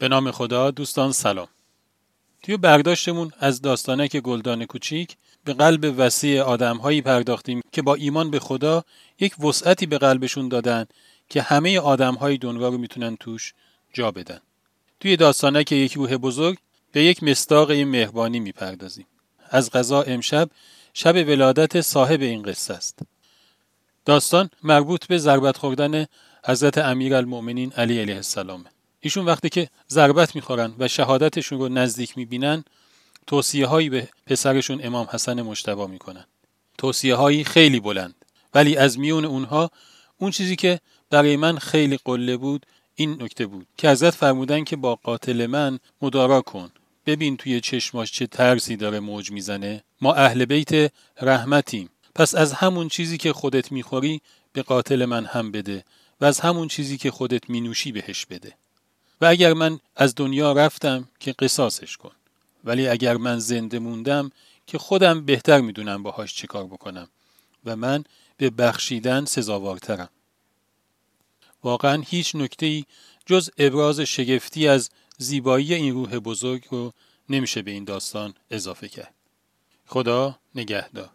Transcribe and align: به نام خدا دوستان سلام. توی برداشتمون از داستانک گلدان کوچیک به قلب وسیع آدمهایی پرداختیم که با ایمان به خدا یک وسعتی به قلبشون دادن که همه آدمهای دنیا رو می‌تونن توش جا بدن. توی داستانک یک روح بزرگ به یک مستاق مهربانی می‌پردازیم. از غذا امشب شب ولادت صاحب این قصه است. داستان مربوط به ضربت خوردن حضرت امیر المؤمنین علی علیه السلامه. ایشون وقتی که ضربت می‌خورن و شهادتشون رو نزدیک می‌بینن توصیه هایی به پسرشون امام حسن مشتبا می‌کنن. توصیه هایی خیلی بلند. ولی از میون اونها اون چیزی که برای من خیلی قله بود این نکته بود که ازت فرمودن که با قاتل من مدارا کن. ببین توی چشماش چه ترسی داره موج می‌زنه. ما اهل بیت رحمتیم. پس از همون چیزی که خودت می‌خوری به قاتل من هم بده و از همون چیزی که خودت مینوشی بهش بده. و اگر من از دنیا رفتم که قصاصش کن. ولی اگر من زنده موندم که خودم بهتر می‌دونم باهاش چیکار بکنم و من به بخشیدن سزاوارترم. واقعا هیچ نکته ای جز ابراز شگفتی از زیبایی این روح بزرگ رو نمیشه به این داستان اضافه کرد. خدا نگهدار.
به 0.00 0.08
نام 0.08 0.30
خدا 0.30 0.70
دوستان 0.70 1.12
سلام. 1.12 1.48
توی 2.42 2.56
برداشتمون 2.56 3.32
از 3.38 3.62
داستانک 3.62 4.16
گلدان 4.16 4.64
کوچیک 4.64 5.16
به 5.44 5.52
قلب 5.52 5.94
وسیع 5.98 6.42
آدمهایی 6.42 7.02
پرداختیم 7.02 7.60
که 7.72 7.82
با 7.82 7.94
ایمان 7.94 8.30
به 8.30 8.38
خدا 8.38 8.84
یک 9.18 9.40
وسعتی 9.40 9.86
به 9.86 9.98
قلبشون 9.98 10.48
دادن 10.48 10.86
که 11.28 11.42
همه 11.42 11.78
آدمهای 11.80 12.38
دنیا 12.38 12.68
رو 12.68 12.78
می‌تونن 12.78 13.16
توش 13.16 13.54
جا 13.92 14.10
بدن. 14.10 14.40
توی 15.00 15.16
داستانک 15.16 15.72
یک 15.72 15.92
روح 15.92 16.16
بزرگ 16.16 16.58
به 16.92 17.04
یک 17.04 17.22
مستاق 17.22 17.72
مهربانی 17.72 18.40
می‌پردازیم. 18.40 19.06
از 19.50 19.70
غذا 19.70 20.02
امشب 20.02 20.50
شب 20.94 21.14
ولادت 21.14 21.80
صاحب 21.80 22.20
این 22.20 22.42
قصه 22.42 22.74
است. 22.74 22.98
داستان 24.04 24.50
مربوط 24.62 25.06
به 25.06 25.18
ضربت 25.18 25.56
خوردن 25.56 26.06
حضرت 26.44 26.78
امیر 26.78 27.14
المؤمنین 27.14 27.72
علی 27.72 28.00
علیه 28.00 28.16
السلامه. 28.16 28.70
ایشون 29.00 29.24
وقتی 29.24 29.48
که 29.48 29.68
ضربت 29.90 30.34
می‌خورن 30.34 30.74
و 30.78 30.88
شهادتشون 30.88 31.58
رو 31.58 31.68
نزدیک 31.68 32.18
می‌بینن 32.18 32.64
توصیه 33.26 33.66
هایی 33.66 33.90
به 33.90 34.08
پسرشون 34.26 34.80
امام 34.82 35.08
حسن 35.12 35.42
مشتبا 35.42 35.86
می‌کنن. 35.86 36.24
توصیه 36.78 37.14
هایی 37.14 37.44
خیلی 37.44 37.80
بلند. 37.80 38.14
ولی 38.54 38.76
از 38.76 38.98
میون 38.98 39.24
اونها 39.24 39.70
اون 40.18 40.30
چیزی 40.30 40.56
که 40.56 40.80
برای 41.10 41.36
من 41.36 41.58
خیلی 41.58 41.98
قله 42.04 42.36
بود 42.36 42.66
این 42.94 43.22
نکته 43.22 43.46
بود 43.46 43.66
که 43.76 43.88
ازت 43.88 44.10
فرمودن 44.10 44.64
که 44.64 44.76
با 44.76 44.94
قاتل 44.94 45.46
من 45.46 45.78
مدارا 46.02 46.40
کن. 46.40 46.70
ببین 47.06 47.36
توی 47.36 47.60
چشماش 47.60 48.12
چه 48.12 48.26
ترسی 48.26 48.76
داره 48.76 49.00
موج 49.00 49.30
می‌زنه. 49.30 49.84
ما 50.00 50.14
اهل 50.14 50.44
بیت 50.44 50.92
رحمتیم. 51.20 51.90
پس 52.14 52.34
از 52.34 52.52
همون 52.52 52.88
چیزی 52.88 53.18
که 53.18 53.32
خودت 53.32 53.72
می‌خوری 53.72 54.20
به 54.52 54.62
قاتل 54.62 55.04
من 55.04 55.24
هم 55.24 55.52
بده 55.52 55.84
و 56.20 56.24
از 56.24 56.40
همون 56.40 56.68
چیزی 56.68 56.98
که 56.98 57.10
خودت 57.10 57.50
مینوشی 57.50 57.92
بهش 57.92 58.26
بده. 58.26 58.52
و 59.20 59.26
اگر 59.26 59.52
من 59.52 59.80
از 59.96 60.14
دنیا 60.14 60.52
رفتم 60.52 61.08
که 61.20 61.32
قصاصش 61.32 61.96
کن. 61.96 62.12
ولی 62.64 62.88
اگر 62.88 63.16
من 63.16 63.38
زنده 63.38 63.78
موندم 63.78 64.30
که 64.66 64.78
خودم 64.78 65.24
بهتر 65.24 65.60
می‌دونم 65.60 66.02
باهاش 66.02 66.34
چیکار 66.34 66.64
بکنم 66.66 67.08
و 67.64 67.76
من 67.76 68.04
به 68.36 68.50
بخشیدن 68.50 69.24
سزاوارترم. 69.24 70.08
واقعا 71.64 72.02
هیچ 72.06 72.36
نکته 72.36 72.66
ای 72.66 72.84
جز 73.26 73.50
ابراز 73.58 74.00
شگفتی 74.00 74.68
از 74.68 74.90
زیبایی 75.18 75.74
این 75.74 75.94
روح 75.94 76.18
بزرگ 76.18 76.66
رو 76.70 76.92
نمیشه 77.28 77.62
به 77.62 77.70
این 77.70 77.84
داستان 77.84 78.34
اضافه 78.50 78.88
کرد. 78.88 79.14
خدا 79.86 80.38
نگهدار. 80.54 81.10